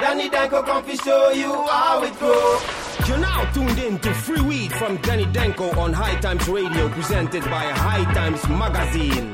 [0.00, 2.58] Danny Danko come to show you how it go.
[3.06, 7.44] You're now tuned in to Free Weed from Danny Danko on High Times Radio, presented
[7.44, 9.32] by High Times Magazine.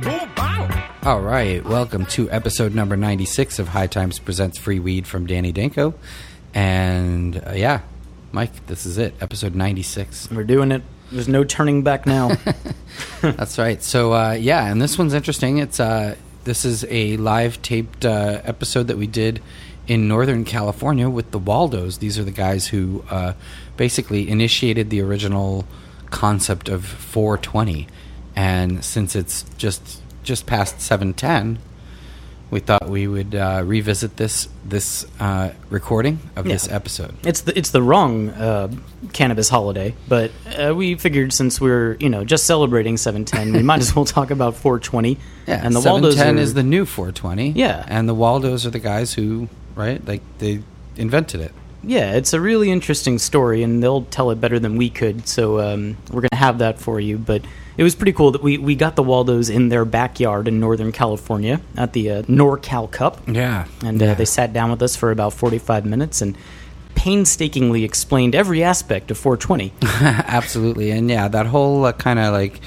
[0.00, 0.82] Boom bang!
[1.02, 5.52] All right, welcome to episode number 96 of High Times Presents Free Weed from Danny
[5.52, 5.92] Danko.
[6.54, 7.82] And uh, yeah,
[8.32, 10.30] Mike, this is it, episode 96.
[10.30, 10.82] We're doing it.
[11.10, 12.34] There's no turning back now.
[13.20, 13.82] That's right.
[13.82, 15.58] So uh, yeah, and this one's interesting.
[15.58, 19.42] It's uh, this is a live taped uh, episode that we did
[19.88, 21.98] in Northern California with the Waldos.
[21.98, 23.32] These are the guys who uh,
[23.76, 25.64] basically initiated the original
[26.10, 27.88] concept of 420.
[28.36, 31.58] And since it's just just past 710,
[32.50, 37.14] we thought we would uh, revisit this this uh, recording of this episode.
[37.26, 38.70] it's the it's the wrong uh,
[39.12, 43.80] cannabis holiday, but uh, we figured since we're you know just celebrating 710, we might
[43.80, 45.18] as well talk about 420.
[45.44, 47.50] Yeah, and the 710 Waldos are, is the new 420.
[47.50, 47.84] Yeah.
[47.88, 50.62] and the Waldos are the guys who right like they
[50.96, 51.52] invented it.
[51.82, 55.26] yeah, it's a really interesting story, and they'll tell it better than we could.
[55.26, 57.42] So um, we're gonna have that for you, but.
[57.74, 60.92] It was pretty cool that we, we got the Waldos in their backyard in Northern
[60.92, 63.26] California at the uh, NorCal Cup.
[63.26, 64.12] Yeah, And yeah.
[64.12, 66.36] uh, they sat down with us for about 45 minutes and
[66.94, 69.72] painstakingly explained every aspect of 420.
[69.82, 72.60] Absolutely, and yeah, that whole uh, kind of like,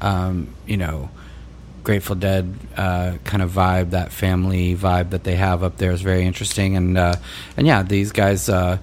[0.00, 1.10] um, you know,
[1.86, 6.02] Grateful Dead uh, kind of vibe, that family vibe that they have up there is
[6.02, 7.14] very interesting, and uh,
[7.56, 8.78] and yeah, these guys, uh,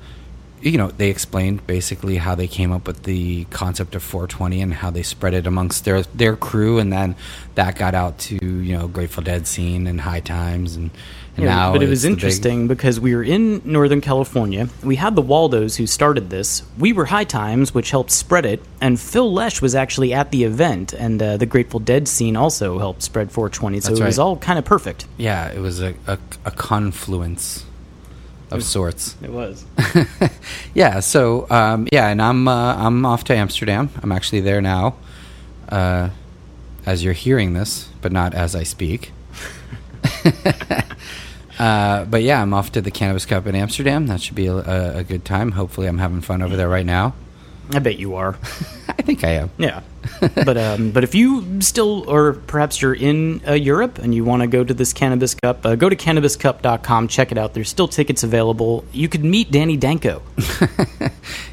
[0.62, 4.74] you know, they explained basically how they came up with the concept of 420 and
[4.76, 7.18] how they spread it amongst their their crew, and then
[7.56, 10.90] that got out to you know Grateful Dead scene and High Times, and,
[11.36, 14.70] and Yeah, now but it was the big- interesting because we were in Northern California.
[14.84, 16.62] We had the Waldos who started this.
[16.78, 18.62] We were High Times, which helped spread it.
[18.80, 22.78] And Phil Lesh was actually at the event, and uh, the Grateful Dead scene also
[22.78, 23.80] helped spread 420.
[23.80, 25.08] So That's it was all kind of perfect.
[25.18, 27.66] yeah, it was a, a, a confluence
[28.52, 29.16] of sorts.
[29.24, 29.66] It was.
[30.76, 31.00] Yeah.
[31.00, 33.90] So um, yeah, and I'm uh, I'm off to Amsterdam.
[34.04, 34.96] I'm actually there now,
[35.70, 36.10] uh,
[36.86, 39.12] as you're hearing this, but not as I speak.
[41.60, 44.08] uh, but yeah, I'm off to the Cannabis Cup in Amsterdam.
[44.08, 45.52] That should be a, a, a good time.
[45.52, 47.14] Hopefully, I'm having fun over there right now.
[47.72, 48.36] I bet you are.
[48.90, 49.50] I think I am.
[49.58, 49.82] Yeah.
[50.36, 54.42] but um, but if you still, or perhaps you're in uh, Europe and you want
[54.42, 57.54] to go to this Cannabis Cup, uh, go to cannabiscup.com, check it out.
[57.54, 58.84] There's still tickets available.
[58.92, 60.22] You could meet Danny Danko.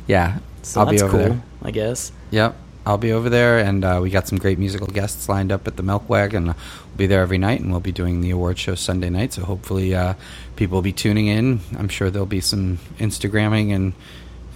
[0.06, 1.42] Yeah, So I'll that's be over cool, there.
[1.62, 2.10] I guess.
[2.32, 2.56] Yep,
[2.90, 5.76] I'll be over there, and uh, we got some great musical guests lined up at
[5.76, 6.46] the Milk Wagon.
[6.46, 6.56] We'll
[6.96, 9.32] be there every night, and we'll be doing the award show Sunday night.
[9.32, 10.14] So hopefully, uh,
[10.56, 11.60] people will be tuning in.
[11.78, 13.92] I'm sure there'll be some Instagramming and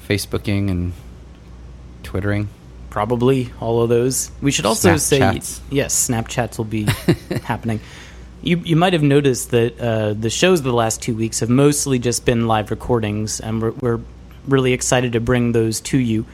[0.08, 0.94] Facebooking and
[2.02, 2.48] Twittering.
[2.90, 4.32] Probably all of those.
[4.42, 5.20] We should also say
[5.70, 6.88] yes, Snapchats will be
[7.44, 7.78] happening.
[8.42, 12.00] You you might have noticed that uh, the shows the last two weeks have mostly
[12.00, 14.00] just been live recordings, and we're, we're
[14.48, 16.26] really excited to bring those to you.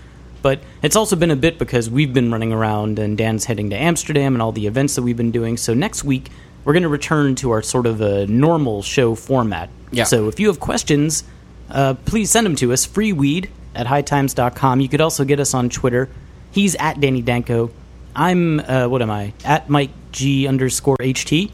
[0.42, 3.76] But it's also been a bit because we've been running around, and Dan's heading to
[3.76, 5.56] Amsterdam and all the events that we've been doing.
[5.56, 6.30] So next week
[6.64, 9.70] we're going to return to our sort of a normal show format.
[9.92, 10.04] Yeah.
[10.04, 11.24] So if you have questions,
[11.70, 12.86] uh, please send them to us.
[12.86, 14.80] Freeweed at hightimes.com.
[14.80, 16.08] You could also get us on Twitter.
[16.50, 17.70] He's at Danny Danko.
[18.14, 19.32] I'm, uh, what am I?
[19.44, 21.50] At Mike G underscore HT.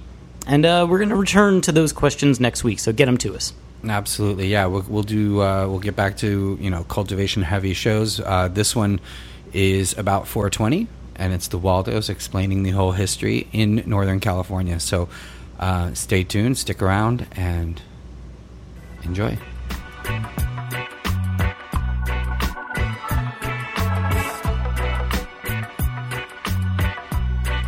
[0.47, 3.35] And uh, we're going to return to those questions next week, so get them to
[3.35, 3.53] us.
[3.89, 4.67] Absolutely, yeah.
[4.67, 5.41] We'll, we'll do.
[5.43, 8.21] Uh, we'll get back to you know cultivation heavy shows.
[8.21, 9.01] Uh, this one
[9.53, 14.81] is about 420, and it's the Waldos explaining the whole history in Northern California.
[14.81, 15.09] So
[15.59, 17.81] uh, stay tuned, stick around, and
[19.03, 19.39] enjoy.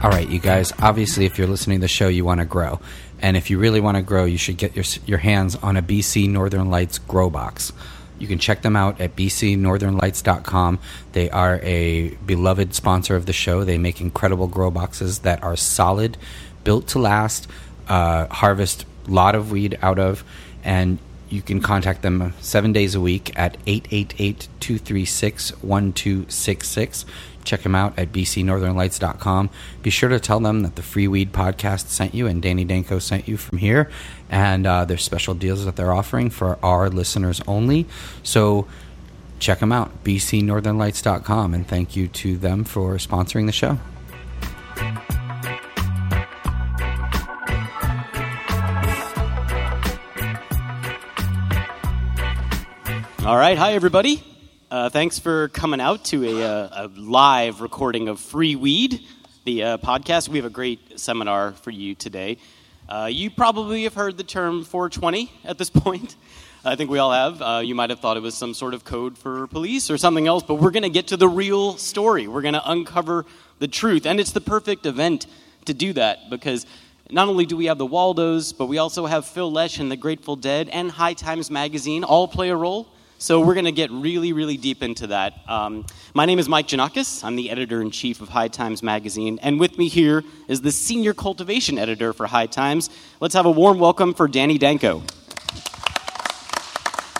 [0.00, 0.72] All right, you guys.
[0.80, 2.80] Obviously, if you're listening to the show, you want to grow,
[3.20, 5.82] and if you really want to grow, you should get your your hands on a
[5.82, 7.72] BC Northern Lights grow box.
[8.18, 10.78] You can check them out at bcnorthernlights.com.
[11.12, 13.64] They are a beloved sponsor of the show.
[13.64, 16.16] They make incredible grow boxes that are solid,
[16.64, 17.46] built to last,
[17.88, 20.24] uh, harvest a lot of weed out of,
[20.64, 20.98] and
[21.28, 27.04] you can contact them seven days a week at 888 236 1266.
[27.48, 29.48] Check them out at bcnorthernlights.com.
[29.82, 32.98] Be sure to tell them that the Free Weed podcast sent you and Danny Danko
[32.98, 33.90] sent you from here.
[34.28, 37.86] And uh, there's special deals that they're offering for our listeners only.
[38.22, 38.68] So
[39.38, 41.54] check them out, bcnorthernlights.com.
[41.54, 43.78] And thank you to them for sponsoring the show.
[53.24, 54.22] All right, hi everybody.
[54.70, 59.00] Uh, thanks for coming out to a, uh, a live recording of Free Weed,
[59.46, 60.28] the uh, podcast.
[60.28, 62.36] We have a great seminar for you today.
[62.86, 66.16] Uh, you probably have heard the term 420 at this point.
[66.66, 67.40] I think we all have.
[67.40, 70.26] Uh, you might have thought it was some sort of code for police or something
[70.26, 72.28] else, but we're going to get to the real story.
[72.28, 73.24] We're going to uncover
[73.60, 74.04] the truth.
[74.04, 75.28] And it's the perfect event
[75.64, 76.66] to do that because
[77.10, 79.96] not only do we have the Waldos, but we also have Phil Lesh and the
[79.96, 82.86] Grateful Dead and High Times Magazine all play a role.
[83.20, 85.40] So we're going to get really, really deep into that.
[85.48, 85.84] Um,
[86.14, 87.24] my name is Mike Janakis.
[87.24, 89.40] I'm the editor in chief of High Times Magazine.
[89.42, 92.90] And with me here is the senior cultivation editor for High Times.
[93.18, 95.02] Let's have a warm welcome for Danny Danko.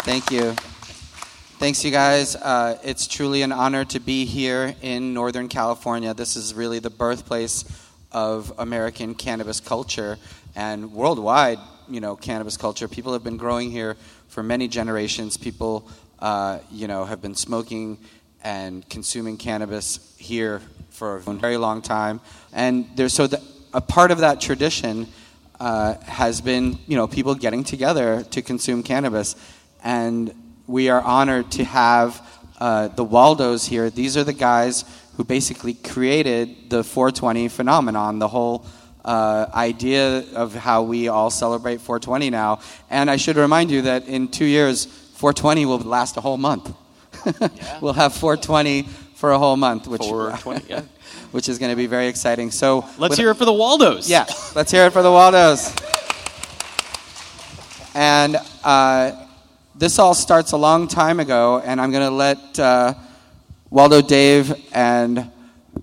[0.05, 0.53] Thank you.
[1.59, 2.37] Thanks, you guys.
[2.37, 6.15] Uh, it's truly an honor to be here in Northern California.
[6.15, 7.65] This is really the birthplace
[8.13, 10.17] of American cannabis culture
[10.55, 12.89] and worldwide, you know, cannabis culture.
[12.89, 13.97] People have been growing here
[14.29, 15.37] for many generations.
[15.37, 15.89] People,
[16.19, 17.99] uh, you know, have been smoking
[18.45, 22.21] and consuming cannabis here for a very long time.
[22.53, 23.43] And there's so the,
[23.73, 25.07] a part of that tradition
[25.61, 29.35] uh, has been, you know, people getting together to consume cannabis.
[29.83, 30.35] And
[30.67, 32.21] we are honored to have
[32.59, 33.91] uh, the Waldos here.
[33.91, 34.85] These are the guys
[35.17, 38.65] who basically created the 420 phenomenon, the whole
[39.09, 42.61] uh, idea of how we all celebrate 420 now.
[42.91, 46.71] And I should remind you that in two years, 420 will last a whole month.
[47.41, 47.79] yeah.
[47.81, 48.83] We'll have 420
[49.15, 50.05] for a whole month, which,
[50.69, 50.83] yeah.
[51.31, 52.51] which is going to be very exciting.
[52.51, 54.11] So let's with, hear it for the Waldos.
[54.11, 55.75] Yeah, let's hear it for the Waldos.
[57.95, 59.27] And uh,
[59.75, 62.93] this all starts a long time ago, and I'm going to let uh,
[63.71, 65.31] Waldo Dave and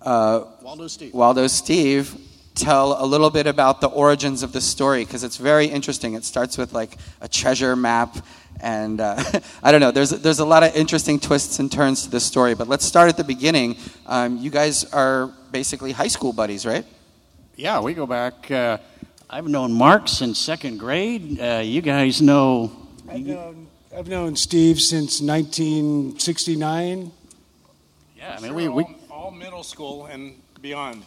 [0.03, 1.13] uh, Waldo Steve.
[1.13, 2.24] Waldo Steve
[2.55, 6.13] tell a little bit about the origins of the story because it's very interesting.
[6.13, 8.17] It starts with like a treasure map,
[8.61, 9.21] and uh,
[9.63, 9.91] I don't know.
[9.91, 12.55] There's there's a lot of interesting twists and turns to this story.
[12.55, 13.75] But let's start at the beginning.
[14.05, 16.85] Um, you guys are basically high school buddies, right?
[17.55, 18.49] Yeah, we go back.
[18.49, 18.77] Uh,
[19.29, 21.39] I've known Mark since second grade.
[21.39, 22.71] Uh, you guys know.
[23.09, 27.11] I've known, I've known Steve since 1969.
[28.17, 31.05] Yeah, I mean, we, we all, all middle school and beyond.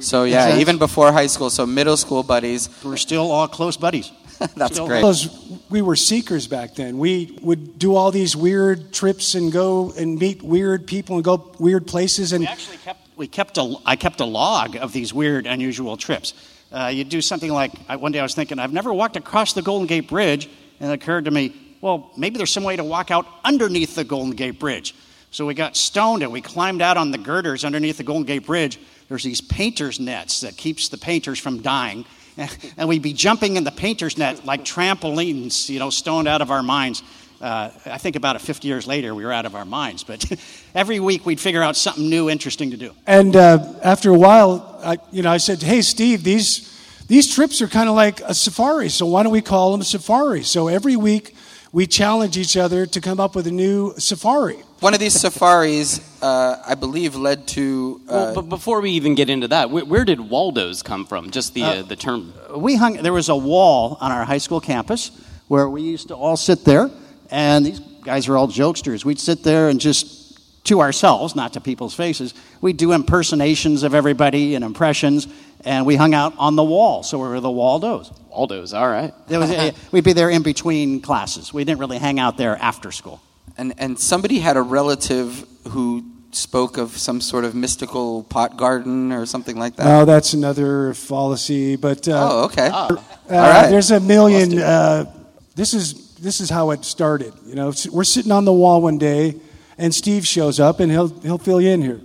[0.00, 2.68] So yeah, even before high school, so middle school buddies.
[2.82, 4.10] We're still all close buddies.
[4.56, 5.00] That's Still- great.
[5.00, 6.98] Because we were seekers back then.
[6.98, 11.52] We would do all these weird trips and go and meet weird people and go
[11.58, 12.32] weird places.
[12.32, 15.96] And We actually kept we kept a I kept a log of these weird, unusual
[15.96, 16.34] trips.
[16.72, 19.52] Uh, you do something like I, one day I was thinking I've never walked across
[19.52, 20.48] the Golden Gate Bridge,
[20.80, 24.04] and it occurred to me, well, maybe there's some way to walk out underneath the
[24.04, 24.94] Golden Gate Bridge.
[25.30, 28.46] So we got stoned and we climbed out on the girders underneath the Golden Gate
[28.46, 28.78] Bridge.
[29.12, 32.06] There's these painters' nets that keeps the painters from dying,
[32.78, 36.50] and we'd be jumping in the painters' net like trampolines, you know, stoned out of
[36.50, 37.02] our minds.
[37.38, 40.02] Uh, I think about it 50 years later, we were out of our minds.
[40.02, 40.24] But
[40.74, 42.94] every week we'd figure out something new, interesting to do.
[43.06, 46.74] and uh, after a while, I, you know, I said, "Hey, Steve, these
[47.06, 48.88] these trips are kind of like a safari.
[48.88, 51.36] So why don't we call them safari?" So every week
[51.70, 54.62] we challenge each other to come up with a new safari.
[54.82, 58.00] One of these safaris, uh, I believe, led to.
[58.08, 61.30] Uh, Well, but before we even get into that, where, where did Waldos come from?
[61.30, 62.34] Just the, uh, the term.
[62.56, 65.12] We hung, there was a wall on our high school campus
[65.46, 66.90] where we used to all sit there,
[67.30, 69.04] and these guys were all jokesters.
[69.04, 73.94] We'd sit there and just to ourselves, not to people's faces, we'd do impersonations of
[73.94, 75.28] everybody and impressions,
[75.64, 77.04] and we hung out on the wall.
[77.04, 78.10] So we were the Waldos.
[78.30, 79.14] Waldos, all right.
[79.28, 81.54] Was we'd be there in between classes.
[81.54, 83.20] We didn't really hang out there after school.
[83.56, 89.12] And and somebody had a relative who spoke of some sort of mystical pot garden
[89.12, 89.86] or something like that.
[89.86, 91.76] Oh, that's another fallacy.
[91.76, 92.68] But uh, oh, okay.
[92.68, 92.96] Uh,
[93.28, 93.68] right.
[93.68, 94.58] There's a million.
[94.58, 95.12] Uh,
[95.54, 97.32] this is this is how it started.
[97.44, 99.40] You know, we're sitting on the wall one day,
[99.78, 102.00] and Steve shows up, and he'll he'll fill you in here.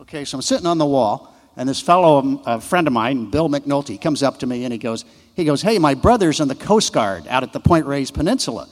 [0.00, 3.30] Okay, so I'm sitting on the wall, and this fellow, um, a friend of mine,
[3.30, 6.48] Bill McNulty, comes up to me and he goes, he goes, hey, my brother's in
[6.48, 8.68] the Coast Guard out at the Point Reyes Peninsula,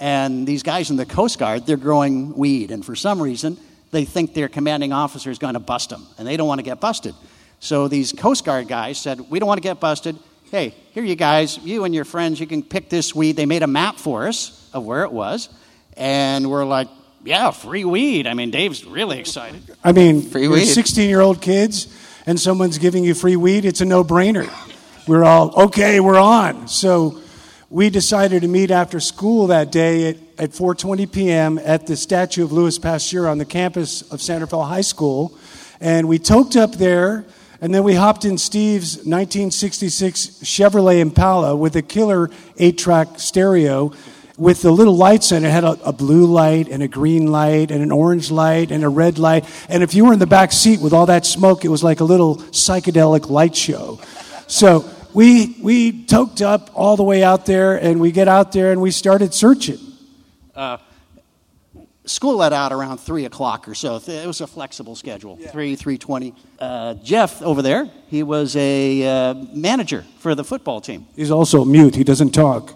[0.00, 3.56] and these guys in the Coast Guard, they're growing weed, and for some reason,
[3.90, 6.64] they think their commanding officer is going to bust them, and they don't want to
[6.64, 7.14] get busted.
[7.60, 10.18] So these Coast Guard guys said, we don't want to get busted.
[10.50, 13.36] Hey, here you guys, you and your friends, you can pick this weed.
[13.36, 15.48] They made a map for us of where it was,
[15.96, 16.88] and we're like,
[17.24, 18.26] yeah, free weed.
[18.26, 19.62] I mean, Dave's really excited.
[19.82, 20.66] I mean, Free you're weed.
[20.66, 21.86] 16 year old kids,
[22.26, 23.64] and someone's giving you free weed.
[23.64, 24.50] It's a no brainer.
[25.06, 26.00] We're all okay.
[26.00, 26.68] We're on.
[26.68, 27.20] So
[27.74, 31.58] we decided to meet after school that day at, at 4:20 p.m.
[31.58, 35.36] at the statue of Louis Pasteur on the campus of San Rafael High School,
[35.80, 37.24] and we toked up there.
[37.60, 43.92] And then we hopped in Steve's 1966 Chevrolet Impala with a killer eight track stereo
[44.36, 45.48] with the little lights in it.
[45.48, 48.84] It had a, a blue light and a green light and an orange light and
[48.84, 49.46] a red light.
[49.68, 52.00] And if you were in the back seat with all that smoke, it was like
[52.00, 53.98] a little psychedelic light show.
[54.46, 58.72] So we, we toked up all the way out there, and we get out there
[58.72, 59.78] and we started searching.
[62.06, 63.96] School let out around three o'clock or so.
[63.96, 66.34] It was a flexible schedule, three, three twenty.
[66.58, 71.64] Uh, Jeff over there, he was a uh, manager for the football team, He's also
[71.64, 72.74] mute, he doesn't talk.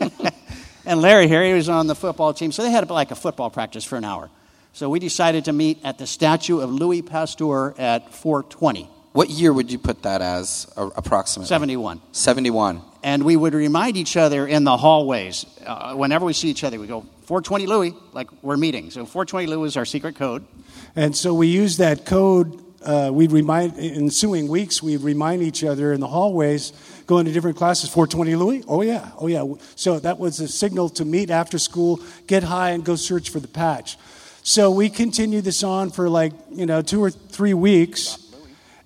[0.86, 2.52] and Larry here, he was on the football team.
[2.52, 4.30] So they had like a football practice for an hour.
[4.72, 9.50] So we decided to meet at the statue of Louis Pasteur at 420, What year
[9.50, 11.48] would you put that as, approximately?
[11.48, 12.02] 71.
[12.12, 12.82] 71.
[13.02, 15.46] and we would remind each other in the hallways.
[15.64, 18.90] Uh, whenever we see each other, we go, 420 Louis, like we're meeting.
[18.90, 20.44] So 420 Louis is our secret code.
[20.94, 22.62] And so we use that code.
[22.84, 26.74] Uh, we'd remind, in ensuing weeks, we'd remind each other in the hallways,
[27.06, 27.88] going to different classes.
[27.88, 28.64] 420 Louis?
[28.68, 29.12] Oh, yeah.
[29.18, 29.46] Oh, yeah.
[29.76, 33.40] So that was a signal to meet after school, get high, and go search for
[33.40, 33.96] the patch.
[34.42, 38.25] So we continued this on for like, you know, two or three weeks.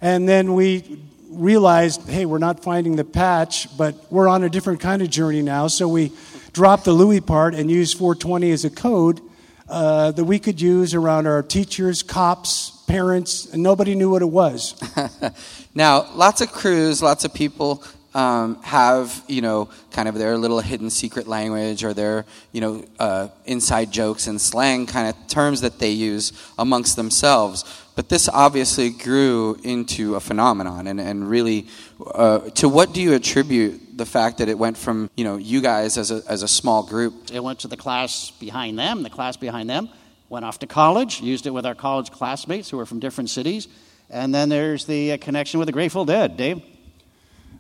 [0.01, 4.81] And then we realized, hey, we're not finding the patch, but we're on a different
[4.81, 5.67] kind of journey now.
[5.67, 6.13] So we
[6.53, 9.21] dropped the Louis part and used 420 as a code
[9.69, 14.31] uh, that we could use around our teachers, cops, parents, and nobody knew what it
[14.31, 14.75] was.
[15.75, 20.59] Now, lots of crews, lots of people um, have, you know, kind of their little
[20.59, 25.61] hidden secret language or their, you know, uh, inside jokes and slang kind of terms
[25.61, 27.65] that they use amongst themselves.
[27.97, 30.87] But this obviously grew into a phenomenon.
[30.87, 31.67] And, and really,
[32.07, 35.61] uh, to what do you attribute the fact that it went from, you know, you
[35.61, 39.11] guys as a, as a small group It went to the class behind them, the
[39.11, 39.91] class behind them,
[40.29, 43.69] went off to college, used it with our college classmates who were from different cities.
[44.09, 46.37] And then there's the uh, connection with the Grateful Dead.
[46.37, 46.63] Dave?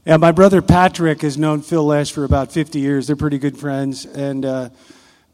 [0.06, 3.06] Yeah, my brother Patrick has known Phil Lesh for about 50 years.
[3.06, 4.06] They're pretty good friends.
[4.06, 4.70] And uh,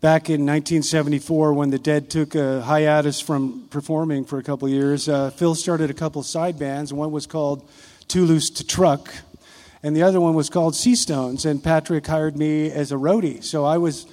[0.01, 5.09] back in 1974, when the Dead took a hiatus from performing for a couple years,
[5.09, 6.93] uh, Phil started a couple side bands.
[6.93, 7.69] One was called
[8.09, 9.13] Too Loose to Truck,
[9.83, 11.47] and the other one was called Seastones.
[11.47, 13.43] And Patrick hired me as a roadie.
[13.43, 14.07] So I was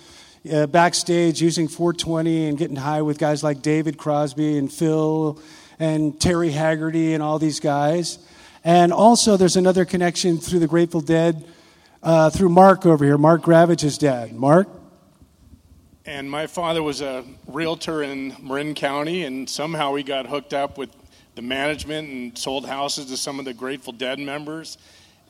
[0.52, 5.40] uh, backstage using 420 and getting high with guys like David Crosby and Phil
[5.80, 8.20] and Terry Haggerty and all these guys.
[8.64, 11.44] And also, there's another connection through the Grateful Dead
[12.02, 14.34] uh, through Mark over here, Mark Gravitch's dad.
[14.34, 14.83] Mark?
[16.06, 20.78] And my father was a realtor in Marin County, and somehow he got hooked up
[20.78, 20.90] with
[21.36, 24.78] the management and sold houses to some of the Grateful Dead members.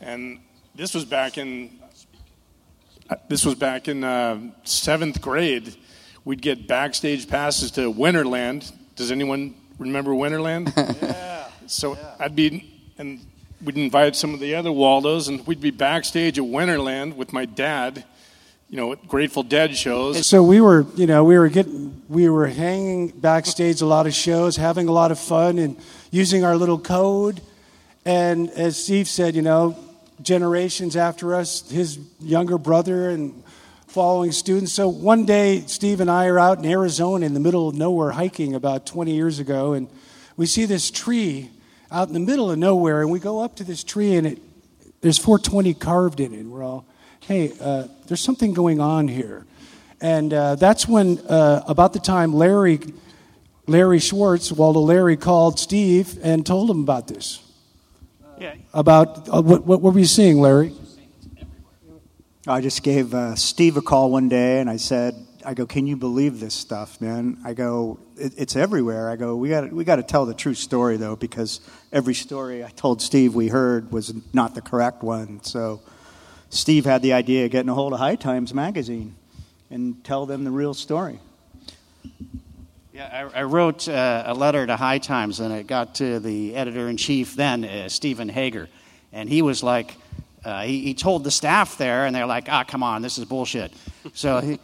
[0.01, 0.39] And
[0.73, 1.79] this was back in
[3.27, 5.75] this was back in uh, seventh grade.
[6.25, 8.71] We'd get backstage passes to Winterland.
[8.95, 10.73] Does anyone remember Winterland?
[11.01, 11.49] yeah.
[11.67, 13.19] So I'd be and
[13.63, 17.45] we'd invite some of the other Waldos, and we'd be backstage at Winterland with my
[17.45, 18.05] dad.
[18.69, 20.25] You know, Grateful Dead shows.
[20.25, 24.13] So we were, you know, we were getting, we were hanging backstage a lot of
[24.13, 25.77] shows, having a lot of fun, and
[26.11, 27.41] using our little code.
[28.05, 29.77] And as Steve said, you know,
[30.21, 33.43] generations after us, his younger brother and
[33.87, 34.73] following students.
[34.73, 38.11] So one day, Steve and I are out in Arizona in the middle of nowhere
[38.11, 39.87] hiking about 20 years ago, and
[40.35, 41.51] we see this tree
[41.91, 44.41] out in the middle of nowhere, and we go up to this tree, and it
[45.03, 46.39] there's 420 carved in it.
[46.39, 46.85] And we're all,
[47.27, 49.45] hey, uh, there's something going on here.
[50.01, 52.79] And uh, that's when, uh, about the time Larry,
[53.67, 57.39] Larry Schwartz, Waldo Larry, called Steve and told him about this.
[58.39, 58.55] Yeah.
[58.73, 60.73] About uh, what, what were you seeing, Larry?
[62.45, 65.15] I just gave uh, Steve a call one day and I said,
[65.45, 67.37] I go, can you believe this stuff, man?
[67.45, 69.09] I go, it, it's everywhere.
[69.09, 71.61] I go, we got we got to tell the true story though, because
[71.91, 75.43] every story I told Steve we heard was not the correct one.
[75.43, 75.81] So
[76.53, 79.15] Steve had the idea of getting a hold of High Times magazine
[79.71, 81.19] and tell them the real story.
[82.93, 86.55] Yeah, I, I wrote uh, a letter to High Times, and it got to the
[86.55, 88.69] editor in chief then, uh, Stephen Hager,
[89.11, 89.95] and he was like,
[90.45, 93.25] uh, he, he told the staff there, and they're like, ah, come on, this is
[93.25, 93.73] bullshit.
[94.13, 94.59] So he,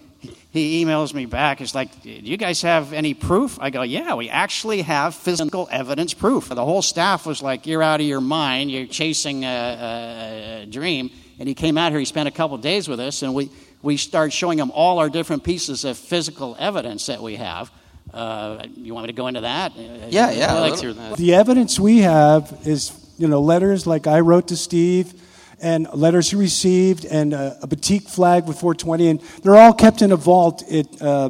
[0.52, 1.58] he emails me back.
[1.58, 3.58] He's like, do you guys have any proof?
[3.60, 6.50] I go, yeah, we actually have physical evidence proof.
[6.50, 8.70] The whole staff was like, you're out of your mind.
[8.70, 11.10] You're chasing a, a, a dream.
[11.40, 12.00] And he came out here.
[12.00, 13.50] He spent a couple days with us, and we,
[13.82, 17.72] we started showing him all our different pieces of physical evidence that we have.
[18.14, 19.76] Uh, you want me to go into that?
[19.76, 20.78] Yeah, yeah, I a like little.
[20.78, 21.18] to hear that.
[21.18, 25.14] The evidence we have is, you know, letters like I wrote to Steve,
[25.62, 30.02] and letters he received, and a, a batik flag with 420, and they're all kept
[30.02, 31.30] in a vault at uh,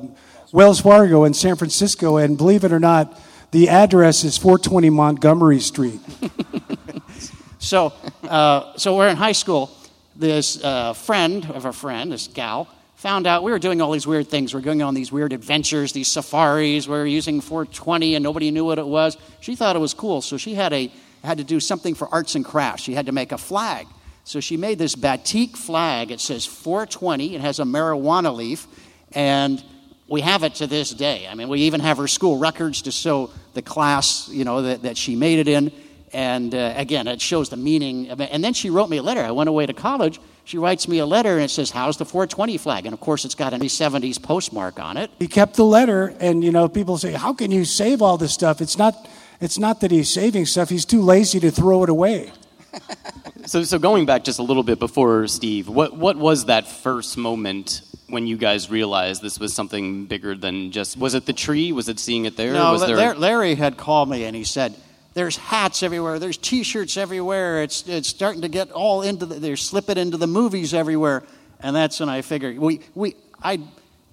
[0.52, 2.18] Wells Fargo in San Francisco.
[2.18, 3.20] And believe it or not,
[3.52, 6.00] the address is 420 Montgomery Street.
[7.60, 7.92] So,
[8.24, 9.70] uh, so we're in high school.
[10.20, 14.06] This uh, friend of a friend, this gal, found out we were doing all these
[14.06, 14.54] weird things.
[14.54, 16.90] We are going on these weird adventures, these safaris.
[16.90, 19.18] We were using 420, and nobody knew what it was.
[19.40, 20.92] She thought it was cool, so she had a
[21.24, 22.84] had to do something for arts and crafts.
[22.84, 23.88] She had to make a flag.
[24.26, 26.12] So she made this batik flag.
[26.12, 27.36] It says 420.
[27.36, 28.68] It has a marijuana leaf,
[29.14, 29.64] and
[30.10, 31.30] we have it to this day.
[31.30, 34.84] I mean, we even have her school records to show the class, you know, that,
[34.84, 35.72] that she made it in.
[36.14, 38.10] And uh, again, it shows the meaning.
[38.10, 39.22] And then she wrote me a letter.
[39.22, 40.20] I went away to college.
[40.44, 42.86] She writes me a letter and it says, How's the 420 flag?
[42.86, 45.12] And of course, it's got a 70s postmark on it.
[45.20, 48.34] He kept the letter, and you know, people say, "How can you save all this
[48.34, 48.96] stuff?" It's not.
[49.42, 50.70] It's not that he's saving stuff.
[50.70, 52.32] He's too lazy to throw it away.
[53.46, 57.18] So, so going back just a little bit before Steve, what what was that first
[57.18, 60.98] moment when you guys realized this was something bigger than just?
[60.98, 61.72] Was it the tree?
[61.72, 62.54] Was it seeing it there?
[62.54, 63.16] No, was there?
[63.16, 64.76] Larry had called me and he said,
[65.14, 66.20] "There's hats everywhere.
[66.20, 67.64] There's T-shirts everywhere.
[67.64, 71.24] It's it's starting to get all into the, they're slipping into the movies everywhere."
[71.62, 73.62] And that's when I figured we we I'd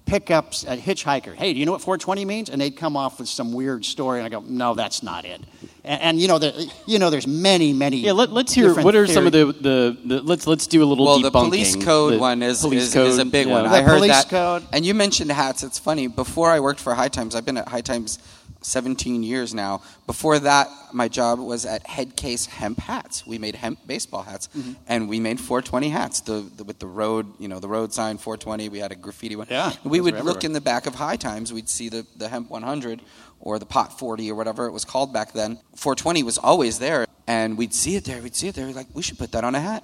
[0.07, 1.35] pick up a hitchhiker.
[1.35, 2.49] Hey, do you know what 420 means?
[2.49, 5.41] And they'd come off with some weird story, and I go, "No, that's not it."
[5.83, 7.97] And, and you know, the, you know, there's many many.
[7.97, 8.73] yeah, let, us hear.
[8.73, 11.23] What are some of the, the, the let's let's do a little well, debunking.
[11.23, 13.53] the police code The one is, police is, is a big yeah.
[13.53, 13.63] one.
[13.63, 14.29] The I heard police that.
[14.29, 14.63] code.
[14.73, 15.63] And you mentioned hats.
[15.63, 16.07] It's funny.
[16.07, 18.19] Before I worked for High Times, I've been at High Times
[18.61, 19.81] 17 years now.
[20.05, 23.25] Before that, my job was at Headcase Hemp Hats.
[23.25, 24.73] We made hemp baseball hats, Mm-hmm.
[24.87, 26.21] and we made 420 hats.
[26.21, 28.69] The, the with the road, you know, the road sign 420.
[28.69, 29.47] We had a graffiti one.
[29.49, 31.51] Yeah, we would look in the back of High Times.
[31.53, 33.01] We'd see the the hemp 100
[33.39, 35.59] or the pot 40 or whatever it was called back then.
[35.75, 38.21] 420 was always there, and we'd see it there.
[38.21, 38.65] We'd see it there.
[38.65, 39.83] We'd like, we should put that on a hat.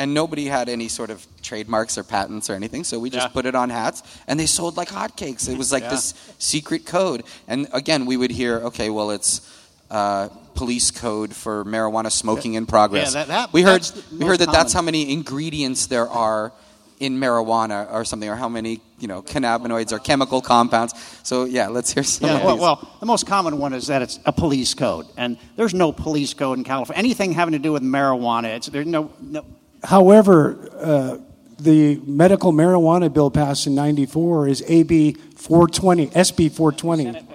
[0.00, 3.32] And nobody had any sort of trademarks or patents or anything, so we just Yeah.
[3.36, 5.46] put it on hats, and they sold like hotcakes.
[5.46, 5.90] It was like Yeah.
[5.90, 7.22] this secret code.
[7.46, 9.42] And again, we would hear, okay, well, it's
[9.90, 13.08] uh, police code for marijuana smoking in progress.
[13.12, 13.82] Yeah, that- that- we heard
[14.18, 16.52] we heard that that's how many ingredients there are
[17.00, 20.94] in marijuana or something, or how many you know cannabinoids or chemical compounds.
[21.24, 22.62] So yeah, let's hear some Yeah, of well, these.
[22.62, 26.32] well, the most common one is that it's a police code, and there's no police
[26.34, 26.98] code in California.
[26.98, 29.42] Anything having to do with marijuana, it's there's no no.
[29.84, 31.18] However, uh,
[31.58, 37.26] the medical marijuana bill passed in '94 is AB 420, SB 420,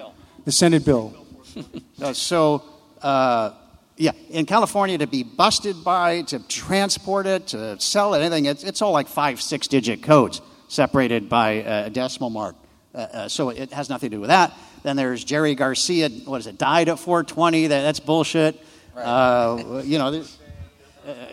[0.44, 1.14] the Senate bill.
[2.02, 2.62] Uh, so,
[3.00, 3.52] uh,
[3.96, 8.62] yeah, in California, to be busted by, to transport it, to sell it, anything, it's,
[8.62, 12.54] it's all like five, six digit codes separated by uh, a decimal mark.
[12.94, 14.52] Uh, uh, so it has nothing to do with that.
[14.82, 17.68] Then there's Jerry Garcia, what is it, died at 420.
[17.68, 18.62] That, that's bullshit.
[18.94, 20.36] Uh, you know, there's-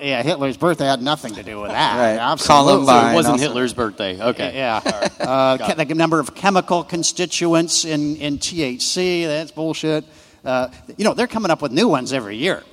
[0.02, 1.98] yeah, Hitler's birthday had nothing to do with that.
[1.98, 2.20] Right.
[2.20, 2.86] Absolutely.
[2.88, 4.22] So it wasn't also- Hitler's birthday.
[4.22, 4.56] Okay.
[4.56, 4.82] Yeah.
[5.20, 10.06] Uh, the number of chemical constituents in, in THC, that's bullshit.
[10.44, 12.64] Uh, you know, they're coming up with new ones every year.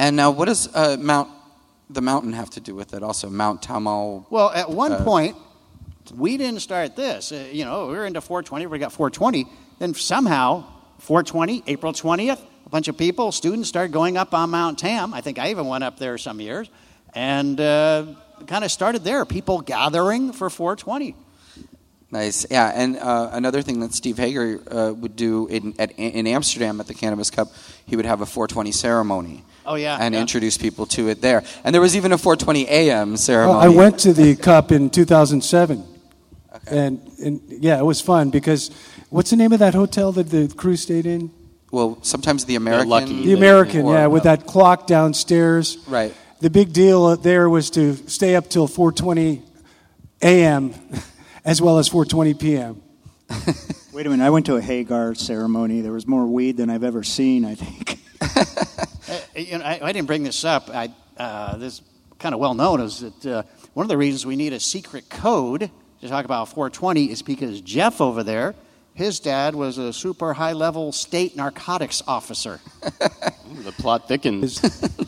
[0.00, 1.30] and now, what does uh, Mount
[1.88, 3.02] the mountain have to do with it?
[3.02, 4.26] Also, Mount Tamal.
[4.28, 5.36] Well, at one Uh, point,
[6.14, 7.30] we didn't start this.
[7.30, 9.46] Uh, you know, we were into 420, we got 420.
[9.78, 10.64] Then somehow,
[10.98, 15.14] 420, April 20th, a bunch of people, students started going up on Mount Tam.
[15.14, 16.68] I think I even went up there some years.
[17.14, 18.06] And uh,
[18.48, 21.14] kind of started there, people gathering for 420.
[22.10, 22.72] Nice, yeah.
[22.74, 26.88] And uh, another thing that Steve Hager uh, would do in, at, in Amsterdam at
[26.88, 27.48] the Cannabis Cup,
[27.84, 29.44] he would have a 420 ceremony.
[29.64, 30.20] Oh, yeah, And yeah.
[30.20, 31.44] introduce people to it there.
[31.64, 33.64] And there was even a 420 AM ceremony.
[33.64, 35.84] I went to the Cup in 2007,
[36.68, 38.70] and, and yeah, it was fun because
[39.10, 41.30] what's the name of that hotel that the crew stayed in?
[41.70, 42.88] Well, sometimes the American.
[42.88, 43.24] Lucky.
[43.24, 45.78] The American, or- yeah, with that clock downstairs.
[45.88, 46.14] Right.
[46.40, 49.42] The big deal there was to stay up till 4:20
[50.22, 50.74] a.m.
[51.44, 52.82] as well as 4:20 p.m.
[53.92, 55.80] Wait a minute, I went to a Hager ceremony.
[55.80, 58.00] There was more weed than I've ever seen, I think.
[59.08, 60.68] Uh, you know, I, I didn't bring this up.
[60.68, 61.80] I, uh, this
[62.18, 65.08] kind of well known is that uh, one of the reasons we need a secret
[65.08, 68.56] code to talk about 420 is because Jeff over there,
[68.96, 72.60] his dad was a super high level state narcotics officer.
[73.64, 74.60] The plot thickens.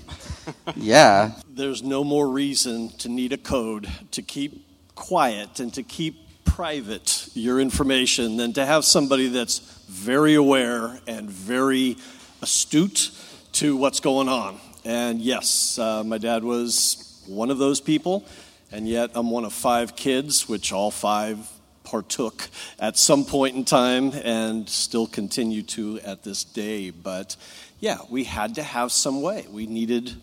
[0.77, 1.33] Yeah.
[1.49, 7.29] there's no more reason to need a code to keep quiet and to keep private
[7.35, 11.97] your information than to have somebody that's very aware and very
[12.43, 13.11] astute
[13.53, 14.59] to what's going on.
[14.85, 18.25] And yes, uh, my dad was one of those people,
[18.73, 21.47] and yet I'm one of five kids, which all five
[21.89, 22.49] partook
[22.79, 26.91] at some point in time and still continue to at this day.
[26.91, 27.37] But
[27.81, 29.47] yeah, we had to have some way.
[29.51, 30.15] We needed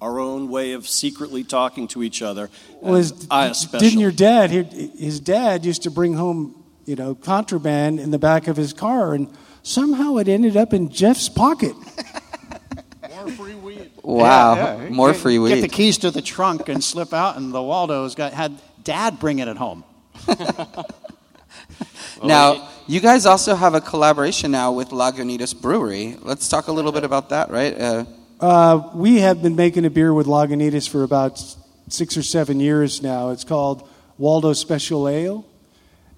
[0.00, 2.48] our own way of secretly talking to each other.
[2.80, 3.88] Well, his, I especially.
[3.88, 4.50] didn't your dad?
[4.50, 9.12] His dad used to bring home, you know, contraband in the back of his car,
[9.12, 9.28] and
[9.62, 11.74] somehow it ended up in Jeff's pocket.
[13.10, 13.90] More free weed.
[14.02, 14.54] Wow.
[14.54, 14.88] Yeah, yeah.
[14.88, 15.56] More Get- free weed.
[15.56, 19.20] Get the keys to the trunk and slip out, and the Waldo's got had dad
[19.20, 19.84] bringing it home.
[22.24, 26.16] Now, you guys also have a collaboration now with Lagunitas Brewery.
[26.20, 27.74] Let's talk a little bit about that, right?
[27.80, 28.04] Uh,
[28.40, 31.42] Uh, we have been making a beer with Lagunitas for about
[31.88, 33.30] six or seven years now.
[33.30, 33.86] It's called
[34.16, 35.44] Waldo Special Ale,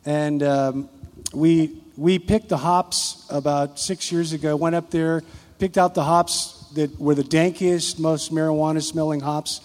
[0.05, 0.89] and um,
[1.35, 4.55] we we picked the hops about six years ago.
[4.57, 5.23] Went up there,
[5.59, 9.61] picked out the hops that were the dankiest, most marijuana-smelling hops,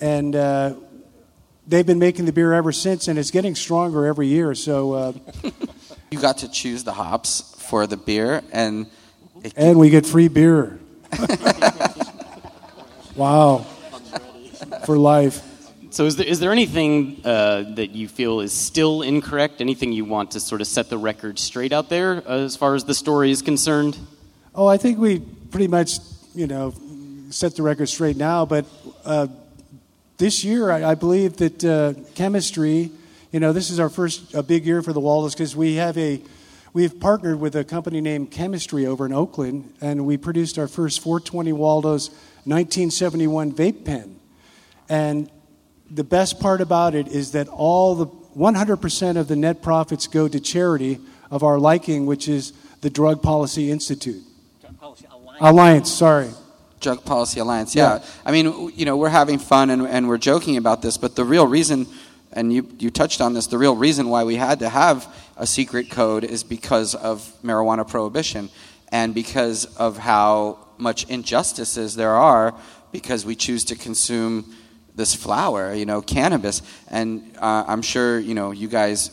[0.00, 0.74] and uh,
[1.68, 4.54] they've been making the beer ever since, and it's getting stronger every year.
[4.54, 4.92] So.
[4.94, 5.12] Uh,
[6.10, 8.86] You got to choose the hops for the beer, and
[9.44, 10.78] it, And we get free beer.
[13.14, 13.66] wow.
[14.86, 15.42] For life.
[15.90, 19.60] So, is there, is there anything uh, that you feel is still incorrect?
[19.60, 22.74] Anything you want to sort of set the record straight out there uh, as far
[22.74, 23.98] as the story is concerned?
[24.54, 25.98] Oh, I think we pretty much,
[26.34, 26.72] you know,
[27.28, 28.46] set the record straight now.
[28.46, 28.64] But
[29.04, 29.26] uh,
[30.18, 32.90] this year, I, I believe that uh, chemistry,
[33.30, 35.96] you know, this is our first a big year for the Waldos because we have
[35.96, 36.20] a
[36.72, 41.00] we've partnered with a company named Chemistry over in Oakland, and we produced our first
[41.00, 42.08] 420 Waldos
[42.44, 44.18] 1971 vape pen.
[44.88, 45.30] And
[45.90, 50.28] the best part about it is that all the 100% of the net profits go
[50.28, 50.98] to charity
[51.30, 54.22] of our liking, which is the Drug Policy Institute.
[55.40, 56.30] Alliance, sorry.
[56.80, 57.74] Drug Policy Alliance.
[57.74, 58.02] Yeah.
[58.24, 61.24] I mean, you know, we're having fun and, and we're joking about this, but the
[61.24, 61.86] real reason,
[62.32, 65.46] and you, you touched on this, the real reason why we had to have a
[65.46, 68.50] secret code is because of marijuana prohibition
[68.90, 72.54] and because of how much injustices there are
[72.92, 74.54] because we choose to consume
[74.94, 76.62] this flower, you know, cannabis.
[76.88, 79.10] And uh, I'm sure, you know, you guys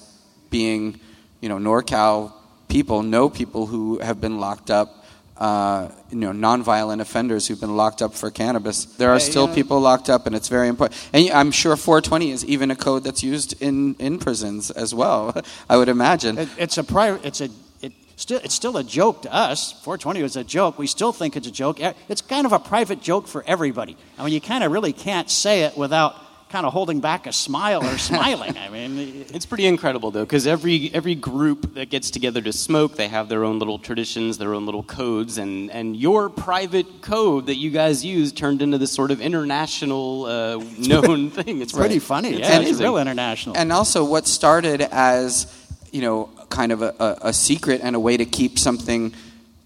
[0.50, 1.00] being,
[1.42, 2.34] you know, NorCal
[2.68, 5.05] people know people who have been locked up
[5.38, 8.86] uh, you know, nonviolent offenders who've been locked up for cannabis.
[8.86, 9.56] There are still yeah.
[9.56, 11.00] people locked up, and it's very important.
[11.12, 15.36] And I'm sure 420 is even a code that's used in, in prisons as well.
[15.70, 16.38] I would imagine.
[16.38, 17.26] It, it's a private.
[17.26, 17.50] It's a.
[17.82, 18.40] It still.
[18.44, 19.74] It's still a joke to us.
[19.84, 20.80] 420 was a joke.
[20.80, 21.80] We still think it's a joke.
[22.08, 23.98] It's kind of a private joke for everybody.
[24.18, 26.16] I mean, you kind of really can't say it without
[26.56, 28.58] kind of holding back a smile or smiling.
[28.58, 32.96] I mean, It's pretty incredible though, because every every group that gets together to smoke,
[32.96, 37.48] they have their own little traditions, their own little codes, and and your private code
[37.48, 41.62] that you guys use turned into this sort of international uh, known thing.
[41.62, 42.02] It's pretty right.
[42.02, 42.30] funny.
[42.30, 42.84] It's yeah, it's amazing.
[42.86, 43.58] real international.
[43.58, 45.52] And also, what started as,
[45.92, 49.14] you know, kind of a, a, a secret and a way to keep something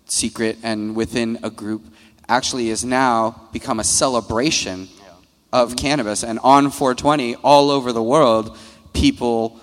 [0.06, 1.84] secret and within a group
[2.28, 4.88] actually is now become a celebration
[5.52, 6.24] of cannabis.
[6.24, 8.58] And on 420, all over the world,
[8.94, 9.60] people,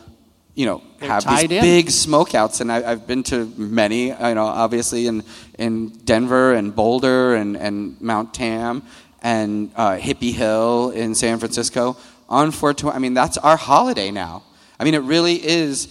[0.55, 1.49] you know, They're have these in.
[1.49, 2.61] big smokeouts.
[2.61, 5.23] And I, I've been to many, you know, obviously in,
[5.59, 8.83] in Denver and Boulder and, and Mount Tam
[9.23, 11.97] and uh, Hippie Hill in San Francisco.
[12.29, 14.43] On 420, I mean, that's our holiday now.
[14.81, 15.87] I mean, it really is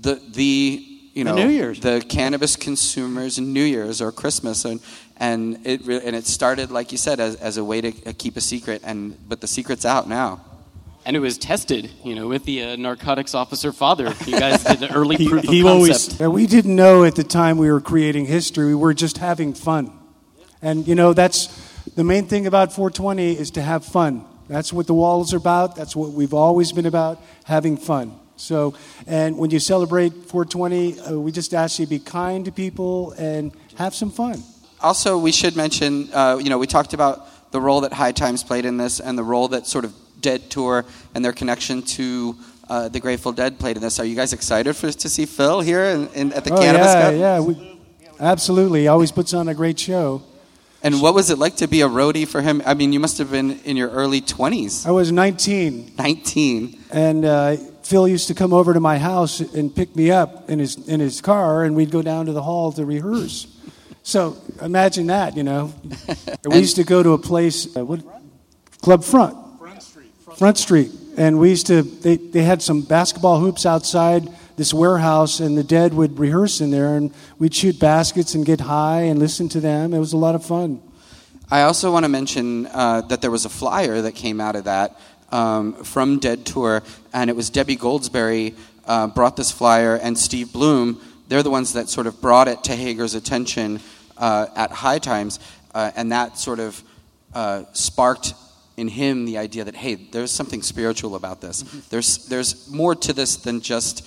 [0.00, 0.82] the, the
[1.14, 1.78] you The know, New Year's.
[1.80, 4.80] the cannabis consumers New Year's or Christmas, and
[5.16, 8.12] and it re- and it started like you said as, as a way to uh,
[8.18, 10.40] keep a secret, and but the secret's out now.
[11.06, 14.14] And it was tested, you know, with the uh, narcotics officer father.
[14.26, 15.68] You guys did the early He- proof of he concept.
[15.74, 18.64] always- And we didn't know at the time we were creating history.
[18.68, 19.92] We were just having fun.
[20.62, 21.48] And, you know, that's
[21.94, 24.24] the main thing about 420 is to have fun.
[24.48, 25.76] That's what the walls are about.
[25.76, 28.18] That's what we've always been about, having fun.
[28.36, 28.72] So,
[29.06, 33.12] and when you celebrate 420, uh, we just ask you to be kind to people
[33.18, 34.42] and have some fun.
[34.84, 38.44] Also, we should mention, uh, you know, we talked about the role that High Times
[38.44, 42.36] played in this, and the role that sort of Dead Tour and their connection to
[42.68, 43.98] uh, the Grateful Dead played in this.
[43.98, 46.86] Are you guys excited for to see Phil here in, in, at the oh, Cannabis
[46.86, 47.14] yeah, Cup?
[47.14, 47.40] yeah.
[47.40, 47.80] We,
[48.20, 48.80] absolutely.
[48.82, 50.22] He always puts on a great show.
[50.82, 52.60] And what was it like to be a roadie for him?
[52.66, 54.86] I mean, you must have been in your early 20s.
[54.86, 55.94] I was 19.
[55.96, 56.78] 19.
[56.90, 60.58] And uh, Phil used to come over to my house and pick me up in
[60.58, 63.46] his in his car, and we'd go down to the hall to rehearse.
[64.04, 65.72] So imagine that, you know.
[66.46, 68.00] We used to go to a place, uh, what,
[68.82, 70.12] Club Front, Front Street.
[70.36, 71.80] Front Street, and we used to.
[71.80, 76.70] They they had some basketball hoops outside this warehouse, and the Dead would rehearse in
[76.70, 79.94] there, and we'd shoot baskets and get high and listen to them.
[79.94, 80.82] It was a lot of fun.
[81.50, 84.64] I also want to mention uh, that there was a flyer that came out of
[84.64, 85.00] that
[85.32, 86.82] um, from Dead Tour,
[87.14, 88.54] and it was Debbie Goldsberry
[88.86, 91.00] uh, brought this flyer, and Steve Bloom.
[91.28, 93.80] They're the ones that sort of brought it to Hager's attention
[94.18, 95.40] uh, at High Times,
[95.74, 96.82] uh, and that sort of
[97.34, 98.34] uh, sparked
[98.76, 101.62] in him the idea that hey, there's something spiritual about this.
[101.90, 104.06] There's there's more to this than just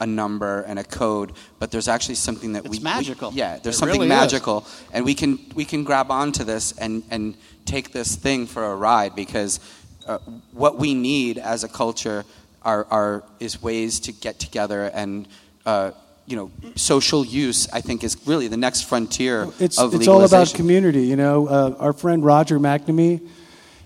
[0.00, 3.32] a number and a code, but there's actually something that It's we we- magical.
[3.32, 4.20] yeah, there's It something really is.
[4.20, 8.64] magical, and we can we can grab onto this and and take this thing for
[8.64, 9.60] a ride because
[10.06, 10.18] uh,
[10.52, 12.24] what we need as a culture
[12.62, 15.26] are are is ways to get together and.
[15.64, 15.92] Uh,
[16.30, 17.68] you know, social use.
[17.72, 21.06] I think is really the next frontier It's, of it's all about community.
[21.06, 23.26] You know, uh, our friend Roger McNamee,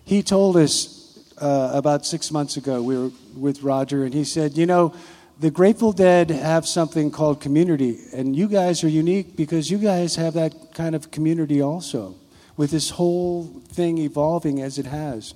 [0.05, 2.83] he told us uh, about six months ago.
[2.83, 4.95] We were with Roger, and he said, You know,
[5.41, 10.17] the Grateful Dead have something called community, and you guys are unique because you guys
[10.17, 12.15] have that kind of community also,
[12.57, 15.35] with this whole thing evolving as it has.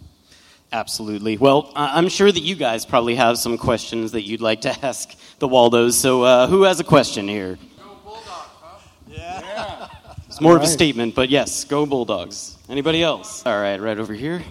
[0.72, 1.38] Absolutely.
[1.38, 4.70] Well, I- I'm sure that you guys probably have some questions that you'd like to
[4.84, 5.96] ask the Waldos.
[5.96, 7.58] So, uh, who has a question here?
[10.26, 12.56] It's more of a statement, but yes, go Bulldogs.
[12.68, 13.44] Anybody else?
[13.44, 14.42] All right, right over here.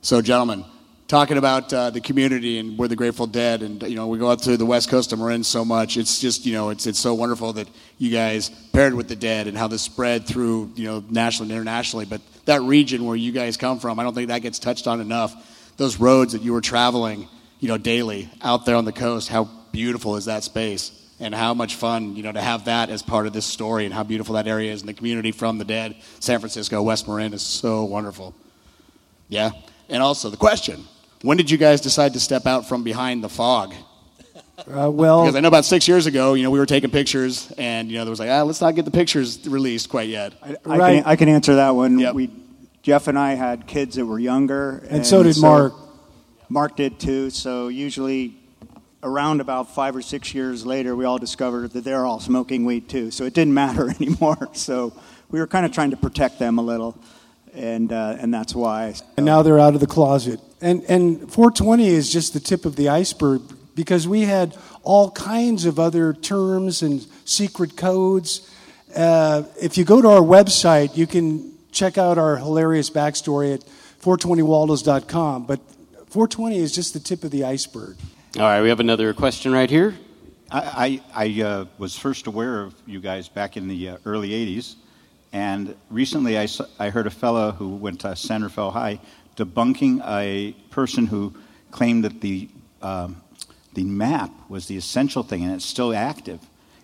[0.00, 0.64] So, gentlemen,
[1.08, 4.30] talking about uh, the community and we're the Grateful Dead, and you know we go
[4.30, 5.96] out to the west coast of Marin so much.
[5.96, 7.66] It's just you know it's it's so wonderful that
[7.96, 11.58] you guys paired with the Dead and how this spread through you know nationally and
[11.58, 12.04] internationally.
[12.04, 15.00] But that region where you guys come from, I don't think that gets touched on
[15.00, 15.74] enough.
[15.78, 17.26] Those roads that you were traveling,
[17.58, 19.28] you know, daily out there on the coast.
[19.28, 20.92] How beautiful is that space?
[21.20, 23.94] And how much fun, you know, to have that as part of this story, and
[23.94, 27.32] how beautiful that area is, and the community from the dead, San Francisco, West Marin
[27.32, 28.34] is so wonderful.
[29.28, 29.50] Yeah.
[29.88, 30.84] And also the question:
[31.22, 33.74] When did you guys decide to step out from behind the fog?
[34.66, 37.52] Uh, well, Because I know about six years ago, you know, we were taking pictures,
[37.58, 40.34] and you know, there was like, ah, let's not get the pictures released quite yet.
[40.42, 41.96] I, can, I can answer that one.
[42.14, 42.30] We,
[42.82, 45.74] Jeff and I had kids that were younger, And so did Mark.
[46.48, 47.30] Mark did too.
[47.30, 48.34] So usually,
[49.02, 52.88] around about five or six years later, we all discovered that they're all smoking weed
[52.88, 53.10] too.
[53.10, 54.48] So it didn't matter anymore.
[54.54, 54.92] So
[55.30, 56.96] we were kind of trying to protect them a little,
[57.54, 58.94] and uh, and that's why.
[59.16, 60.40] And now they're out of the closet.
[60.60, 63.42] And, and 420 is just the tip of the iceberg
[63.74, 68.52] because we had all kinds of other terms and secret codes.
[68.94, 73.60] Uh, if you go to our website, you can check out our hilarious backstory at
[74.00, 75.46] 420waldos.com.
[75.46, 75.60] But
[76.08, 77.96] 420 is just the tip of the iceberg.
[78.36, 79.94] All right, we have another question right here.
[80.50, 84.30] I, I, I uh, was first aware of you guys back in the uh, early
[84.30, 84.76] 80s,
[85.32, 89.00] and recently I I heard a fellow who went to San Rafael High
[89.38, 91.32] debunking a person who
[91.70, 92.48] claimed that the,
[92.82, 93.22] um,
[93.72, 96.40] the map was the essential thing and it's still active.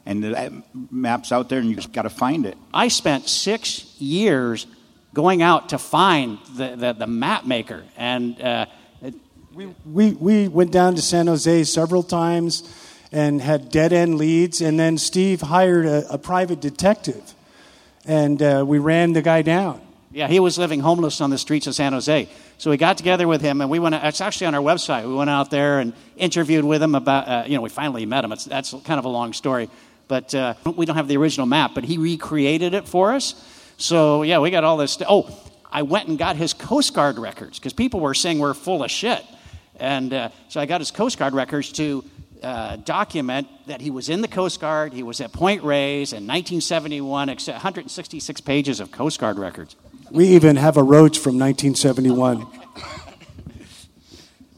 [0.07, 2.57] And the map's out there and you've got to find it.
[2.73, 4.67] I spent six years
[5.13, 7.85] going out to find the, the, the map maker.
[7.97, 8.67] And uh,
[9.03, 9.15] it,
[9.87, 12.65] We, we went down to San Jose several times
[13.13, 17.35] and had dead end leads, and then Steve hired a, a private detective,
[18.05, 19.81] and uh, we ran the guy down.
[20.15, 22.29] Yeah, he was living homeless on the streets of San Jose.
[22.59, 23.97] So we got together with him, and we went.
[23.97, 25.09] It's actually on our website.
[25.09, 27.29] We went out there and interviewed with him about.
[27.29, 28.31] Uh, you know, we finally met him.
[28.31, 29.69] It's, that's kind of a long story,
[30.07, 31.73] but uh, we don't have the original map.
[31.75, 33.35] But he recreated it for us.
[33.77, 34.93] So yeah, we got all this.
[34.93, 35.37] St- oh,
[35.71, 38.93] I went and got his Coast Guard records because people were saying we're full of
[38.93, 39.25] shit,
[39.81, 42.05] and uh, so I got his Coast Guard records to.
[42.43, 46.27] Uh, document that he was in the Coast Guard, he was at Point Reyes in
[46.27, 49.77] 1971, 166 pages of Coast Guard records.
[50.15, 52.47] We even have a roach from 1971.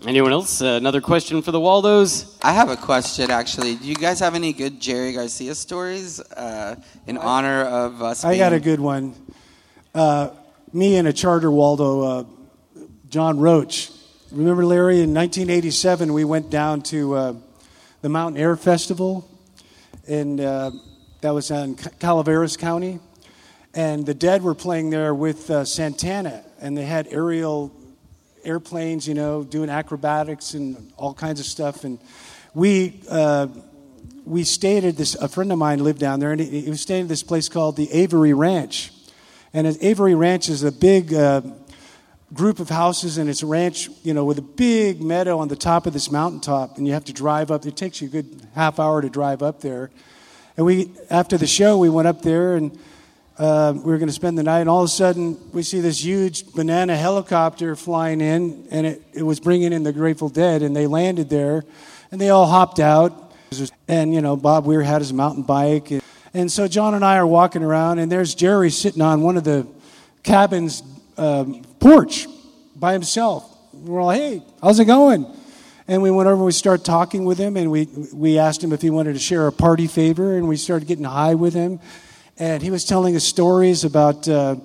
[0.06, 0.60] Anyone else?
[0.60, 2.38] Uh, another question for the Waldos?
[2.42, 3.76] I have a question actually.
[3.76, 8.22] Do you guys have any good Jerry Garcia stories uh, in honor of us?
[8.22, 9.14] I got a good one.
[9.94, 10.28] Uh,
[10.74, 12.24] me and a charter Waldo, uh,
[13.08, 13.90] John Roach.
[14.32, 17.34] Remember, Larry, in 1987, we went down to uh,
[18.02, 19.26] the Mountain Aire Festival,
[20.06, 20.70] and uh,
[21.22, 23.00] that was in Calaveras County.
[23.76, 27.70] And the Dead were playing there with uh, Santana, and they had aerial
[28.42, 31.84] airplanes, you know, doing acrobatics and all kinds of stuff.
[31.84, 31.98] And
[32.54, 33.48] we uh,
[34.24, 35.14] we stayed at this.
[35.16, 37.50] A friend of mine lived down there, and he, he was staying at this place
[37.50, 38.92] called the Avery Ranch.
[39.52, 41.42] And Avery Ranch is a big uh,
[42.32, 45.56] group of houses, and it's a ranch, you know, with a big meadow on the
[45.56, 47.66] top of this mountaintop, and you have to drive up.
[47.66, 49.90] It takes you a good half hour to drive up there.
[50.56, 52.78] And we, after the show, we went up there and
[53.38, 54.60] uh, we were going to spend the night.
[54.60, 59.02] And all of a sudden, we see this huge banana helicopter flying in, and it,
[59.12, 60.62] it was bringing in the Grateful Dead.
[60.62, 61.64] And they landed there,
[62.10, 63.32] and they all hopped out.
[63.88, 66.02] And you know, Bob Weir had his mountain bike, and,
[66.34, 69.44] and so John and I are walking around, and there's Jerry sitting on one of
[69.44, 69.66] the
[70.22, 70.82] cabin's
[71.16, 72.26] um, porch
[72.74, 73.50] by himself.
[73.72, 75.26] We're all, hey, how's it going?
[75.88, 78.72] And we went over and we started talking with him, and we, we asked him
[78.72, 81.78] if he wanted to share a party favor, and we started getting high with him.
[82.38, 84.56] And he was telling us stories about, uh,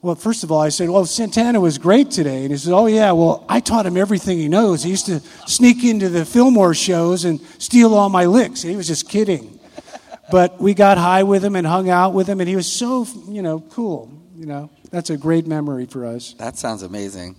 [0.00, 2.42] well, first of all, I said, well, Santana was great today.
[2.42, 4.82] And he said, oh, yeah, well, I taught him everything he knows.
[4.82, 8.64] He used to sneak into the Fillmore shows and steal all my licks.
[8.64, 9.60] And he was just kidding.
[10.30, 13.06] But we got high with him and hung out with him, and he was so,
[13.28, 14.10] you know, cool.
[14.34, 16.32] You know, that's a great memory for us.
[16.38, 17.36] That sounds amazing.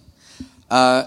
[0.70, 1.04] Uh,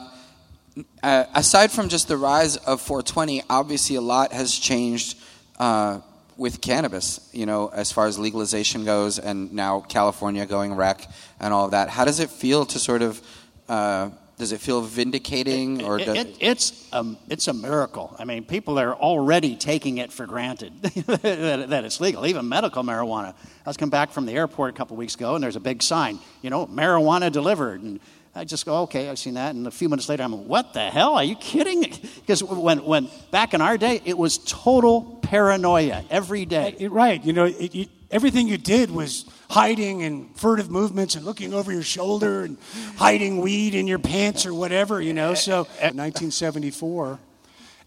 [1.02, 5.16] uh, aside from just the rise of 420, obviously a lot has changed
[5.58, 6.00] uh,
[6.36, 11.08] with cannabis, you know, as far as legalization goes, and now California going rec
[11.40, 11.88] and all of that.
[11.88, 13.20] How does it feel to sort of
[13.68, 18.14] Uh, does it feel vindicating, or It- does, it- it's, um, it's a miracle.
[18.18, 22.82] I mean, people are already taking it for granted that, that it's legal, even medical
[22.84, 23.30] marijuana.
[23.64, 25.82] I was coming back from the airport a couple weeks ago, and there's a big
[25.82, 27.82] sign, you know, marijuana delivered.
[27.82, 27.98] And
[28.36, 29.54] I just go, okay, I've seen that.
[29.54, 31.14] And a few minutes later, I'm like, what the hell?
[31.14, 31.80] Are you kidding?
[32.16, 36.86] Because when, when back in our day, it was total paranoia every day.
[36.90, 37.24] Right.
[37.24, 41.82] You know, it, everything you did was hiding and furtive movements and looking over your
[41.82, 42.58] shoulder and
[42.96, 45.32] hiding weed in your pants or whatever, you know.
[45.32, 47.18] So, 1974.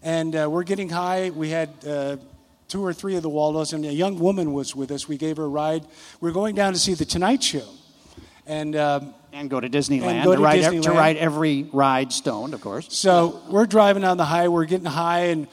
[0.02, 1.30] And uh, we're getting high.
[1.30, 2.16] We had uh,
[2.66, 5.06] two or three of the Waldos, and a young woman was with us.
[5.06, 5.86] We gave her a ride.
[6.20, 7.68] We're going down to see The Tonight Show.
[8.46, 11.64] And, um, and go to Disneyland, and go to, to ride, ev- to ride every
[11.72, 12.86] ride stoned, of course.
[12.90, 15.46] So we're driving down the highway, we're getting high, and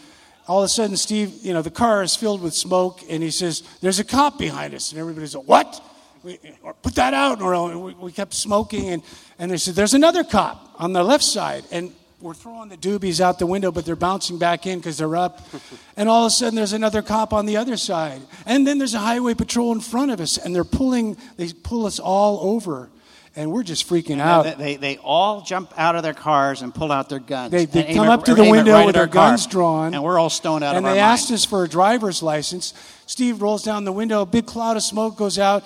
[0.48, 3.32] all of a sudden, Steve, you know, the car is filled with smoke, and he
[3.32, 4.92] says, There's a cop behind us.
[4.92, 5.84] And everybody's like, What?
[6.24, 7.42] We, or, Put that out.
[7.42, 9.04] Or we, we kept smoking, and,
[9.38, 11.66] and they said, There's another cop on the left side.
[11.72, 15.16] And we're throwing the doobies out the window, but they're bouncing back in because they're
[15.16, 15.46] up.
[15.98, 18.22] and all of a sudden, there's another cop on the other side.
[18.46, 21.86] And then there's a highway patrol in front of us, and they're pulling, they pull
[21.86, 22.90] us all over.
[23.38, 24.58] And we're just freaking out.
[24.58, 27.52] They, they, all jump out of their cars and pull out their guns.
[27.52, 29.52] They, they come up to the window right with their guns car.
[29.52, 29.94] drawn.
[29.94, 32.24] And we're all stoned out and of our And they asked us for a driver's
[32.24, 32.74] license.
[33.06, 35.64] Steve rolls down the window, a big cloud of smoke goes out.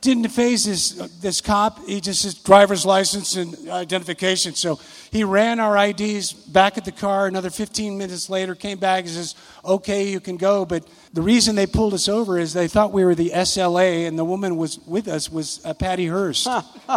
[0.00, 1.84] Didn't faze this, this cop.
[1.84, 4.54] He just his driver's license and identification.
[4.54, 4.78] So
[5.10, 7.26] he ran our IDs back at the car.
[7.26, 9.34] Another 15 minutes later, came back and says,
[9.64, 10.64] okay, you can go.
[10.64, 14.16] But the reason they pulled us over is they thought we were the SLA, and
[14.16, 16.46] the woman was with us was uh, Patty Hearst.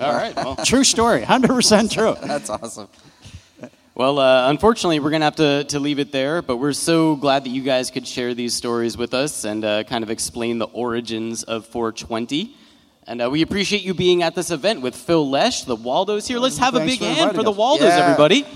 [0.00, 0.34] All right.
[0.36, 2.14] Well, True story, 100% true.
[2.26, 2.88] That's awesome.
[4.00, 7.16] Well, uh, unfortunately, we're going to have to, to leave it there, but we're so
[7.16, 10.56] glad that you guys could share these stories with us and uh, kind of explain
[10.56, 12.56] the origins of 420.
[13.06, 16.38] And uh, we appreciate you being at this event with Phil Lesh, the Waldos here.
[16.38, 17.50] Let's have a big for hand for the.
[17.50, 17.98] Waldos, Yeah.
[17.98, 18.46] everybody.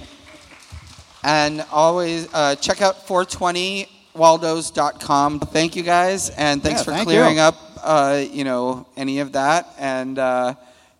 [1.23, 5.41] And always uh, check out 420waldos.com.
[5.41, 7.43] Thank you guys, and thanks Yeah, for thank clearing you.
[7.43, 9.69] up, uh, you know, any of that.
[9.79, 10.55] And uh,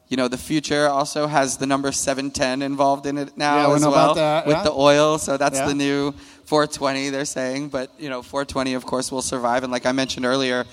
[0.09, 3.81] you know, the future also has the number 710 involved in it now Yeah, as
[3.83, 4.63] well about that, with yeah.
[4.63, 5.19] the oil.
[5.19, 5.69] So that's Yeah.
[5.69, 6.13] the new
[6.45, 7.69] 420 they're saying.
[7.69, 9.63] But you know, 420 of course will survive.
[9.65, 10.65] And like I mentioned earlier,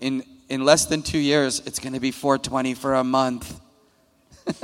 [0.00, 3.60] in in less than two years, it's going to be 420 for a month.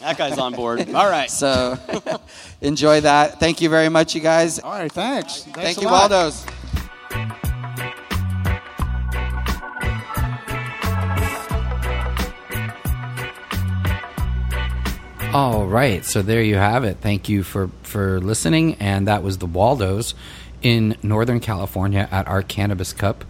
[0.00, 0.88] That guy's on board.
[0.94, 1.30] All right.
[1.30, 1.76] So
[2.60, 3.40] enjoy that.
[3.40, 4.58] Thank you very much, you guys.
[4.60, 5.42] All right, thanks.
[5.42, 6.10] Thanks Thank a you, lot.
[6.10, 6.44] Waldos.
[15.36, 16.96] All right, so there you have it.
[17.02, 20.14] Thank you for for listening, and that was the Waldos
[20.62, 23.22] in Northern California at our Cannabis Cup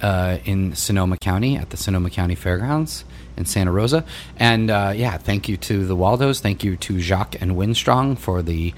[0.00, 3.04] uh, in Sonoma County at the Sonoma County Fairgrounds
[3.36, 4.02] in Santa Rosa.
[4.38, 6.40] And uh, yeah, thank you to the Waldos.
[6.40, 8.72] Thank you to Jacques and Winstrong for the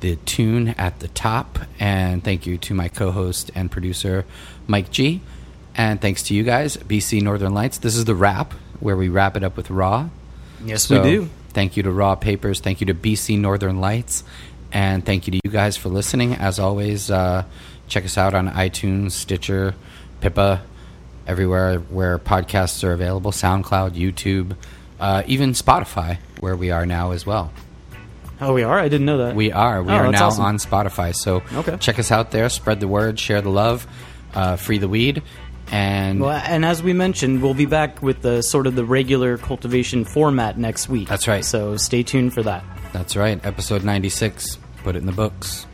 [0.00, 4.24] the tune at the top, and thank you to my co-host and producer
[4.66, 5.20] Mike G.
[5.76, 7.76] And thanks to you guys, BC Northern Lights.
[7.76, 10.08] This is the wrap where we wrap it up with Raw.
[10.64, 11.28] Yes, we do.
[11.54, 12.60] Thank you to Raw Papers.
[12.60, 14.24] Thank you to BC Northern Lights.
[14.72, 16.34] And thank you to you guys for listening.
[16.34, 17.44] As always, uh,
[17.86, 19.74] check us out on iTunes, Stitcher,
[20.20, 20.62] Pippa,
[21.26, 24.56] everywhere where podcasts are available SoundCloud, YouTube,
[24.98, 27.52] uh, even Spotify, where we are now as well.
[28.40, 28.78] Oh, we are.
[28.78, 29.36] I didn't know that.
[29.36, 29.80] We are.
[29.82, 30.44] We Oh, are now awesome.
[30.44, 31.14] on Spotify.
[31.14, 31.76] So Okay.
[31.78, 32.48] check us out there.
[32.48, 33.18] Spread the word.
[33.20, 33.86] Share the love.
[34.34, 35.22] Uh, free the weed.
[35.74, 39.36] And Well, and as we mentioned, we'll be back with the sort of the regular
[39.38, 41.08] cultivation format next week.
[41.08, 41.44] That's right.
[41.44, 42.64] So stay tuned for that.
[42.92, 43.44] that's right.
[43.44, 44.56] Episode 96.
[44.84, 45.66] Put it in the books.